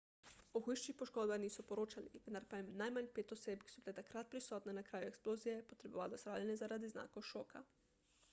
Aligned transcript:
o 0.59 0.59
hujših 0.67 0.95
poškodbah 1.01 1.37
niso 1.43 1.65
poročali 1.71 2.21
vendar 2.27 2.47
pa 2.53 2.61
je 2.61 2.65
najmanj 2.83 3.11
pet 3.19 3.35
oseb 3.37 3.67
ki 3.67 3.75
so 3.75 3.85
bile 3.85 3.95
takrat 3.99 4.33
prisotne 4.33 4.75
na 4.79 4.85
kraju 4.89 5.11
eksplozije 5.13 5.61
potrebovalo 5.75 6.21
zdravljenje 6.25 6.59
zaradi 6.65 6.91
znakov 6.97 7.29
šoka 7.35 7.65